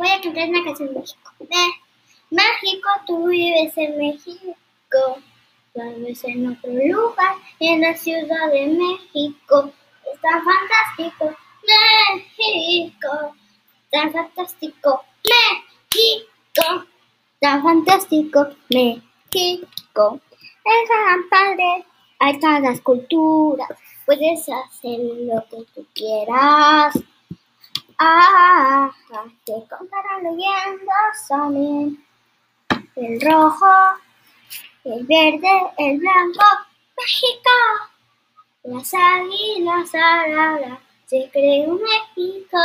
[0.00, 1.30] Voy a cantar una canción de México.
[2.30, 4.54] México, tú vives en México.
[5.74, 9.70] Vives en otro lugar, en la Ciudad de México.
[10.10, 11.36] Está fantástico,
[12.16, 13.34] México.
[13.90, 15.04] Tan fantástico,
[15.92, 16.86] México.
[17.38, 20.20] Tan fantástico, México.
[20.64, 21.84] Es gran padre,
[22.20, 23.68] hay tantas culturas.
[24.06, 26.98] Puedes hacer lo que tú quieras.
[27.98, 28.49] Ah,
[29.44, 32.04] te contarán leyendas también.
[32.96, 33.66] El rojo,
[34.84, 36.44] el verde, el blanco,
[36.96, 37.50] México.
[38.64, 42.58] Las águilas aladas se creó México.